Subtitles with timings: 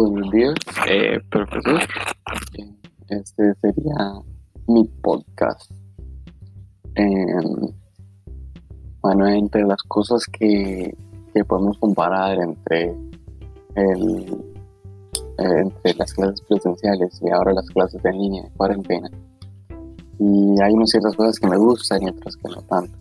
[0.00, 0.54] Buenos días,
[0.88, 1.80] eh, profesor.
[2.56, 2.72] Eh,
[3.08, 4.22] Este sería
[4.68, 5.72] mi podcast.
[6.94, 7.72] Em,
[9.02, 10.96] bueno, entre las cosas que,
[11.34, 12.94] que podemos comparar entre,
[13.74, 14.40] el,
[15.38, 19.10] eh, entre las clases presenciales y ahora las clases en línea de cuarentena.
[20.20, 22.96] Y hay unas ciertas cosas que me gustan y otras que no tanto.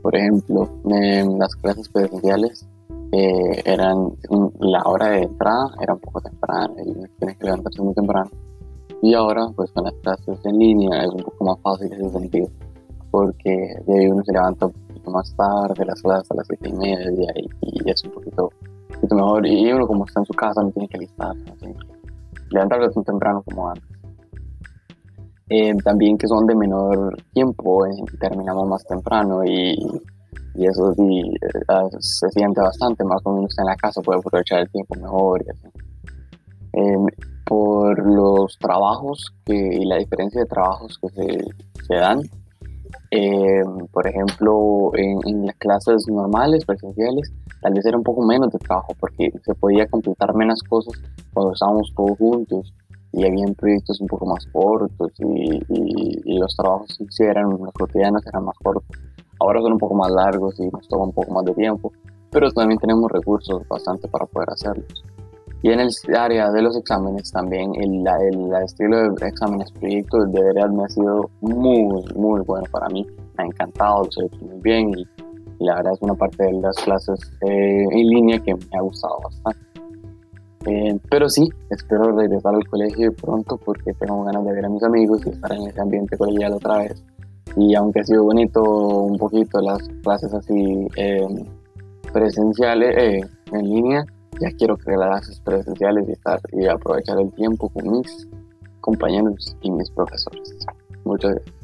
[0.00, 2.66] Por ejemplo, en las clases presenciales
[3.14, 4.16] eh, eran
[4.60, 5.94] la hora de entrada era
[6.78, 8.30] y tienes que levantarse muy temprano.
[9.02, 12.48] Y ahora, pues con las clases en línea es un poco más fácil ese sentido,
[13.10, 16.68] porque de ahí uno se levanta un poquito más tarde, las clases a las siete
[16.68, 18.50] y media y, y es un poquito,
[18.88, 19.46] un poquito mejor.
[19.46, 21.86] Y uno como está en su casa no tiene que alistarse, no tiene que
[22.50, 23.92] levantarse tan temprano como antes.
[25.48, 27.90] Eh, también que son de menor tiempo, eh,
[28.20, 29.74] terminamos más temprano y,
[30.54, 34.20] y eso sí eh, se siente bastante, más cuando uno está en la casa puede
[34.20, 35.91] aprovechar el tiempo mejor y así.
[36.72, 36.96] Eh,
[37.44, 41.44] por los trabajos que, y la diferencia de trabajos que se,
[41.86, 42.20] se dan.
[43.10, 48.58] Eh, por ejemplo, en, las clases normales, presenciales, tal vez era un poco menos de
[48.58, 50.94] trabajo porque se podía completar menos cosas
[51.34, 52.72] cuando estábamos todos juntos
[53.12, 57.72] y habían proyectos un poco más cortos y, y- los trabajos que se eran, los
[57.72, 58.96] cotidianos eran más cortos.
[59.38, 61.92] Ahora son un poco más largos y nos toma un poco más de tiempo,
[62.30, 65.04] pero también tenemos recursos bastante para poder hacerlos.
[65.62, 70.42] Y en el área de los exámenes también, el, el estilo de exámenes proyectos de
[70.42, 71.84] verdad me ha sido muy,
[72.16, 73.06] muy bueno para mí.
[73.38, 75.02] Me ha encantado, lo he hecho muy bien y,
[75.60, 78.80] y la verdad es una parte de las clases eh, en línea que me ha
[78.80, 79.72] gustado bastante.
[80.66, 84.82] Eh, pero sí, espero regresar al colegio pronto porque tengo ganas de ver a mis
[84.82, 87.04] amigos y estar en ese ambiente colegial otra vez.
[87.56, 91.26] Y aunque ha sido bonito un poquito las clases así eh,
[92.12, 93.20] presenciales, eh,
[93.52, 94.04] en línea,
[94.42, 98.28] ya quiero que las clases presenciales y, estar, y aprovechar el tiempo con mis
[98.80, 100.66] compañeros y mis profesores.
[101.04, 101.61] Muchas gracias.